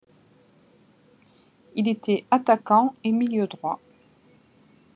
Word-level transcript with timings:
Il 1.75 1.87
était 1.87 2.25
attaquant 2.31 2.95
et 3.03 3.11
milieu 3.11 3.45
droit. 3.45 3.79